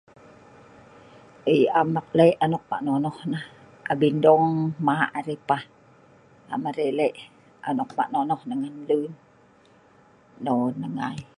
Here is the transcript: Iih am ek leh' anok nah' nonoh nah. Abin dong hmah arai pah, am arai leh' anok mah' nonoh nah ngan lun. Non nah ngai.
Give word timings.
Iih 1.53 1.67
am 1.79 1.89
ek 2.01 2.07
leh' 2.17 2.39
anok 2.45 2.63
nah' 2.71 2.83
nonoh 2.85 3.17
nah. 3.31 3.45
Abin 3.91 4.15
dong 4.25 4.47
hmah 4.77 5.01
arai 5.17 5.37
pah, 5.49 5.63
am 6.53 6.61
arai 6.69 6.89
leh' 6.99 7.25
anok 7.69 7.89
mah' 7.97 8.11
nonoh 8.13 8.41
nah 8.47 8.57
ngan 8.59 8.75
lun. 8.89 9.11
Non 10.45 10.71
nah 10.79 10.91
ngai. 10.97 11.19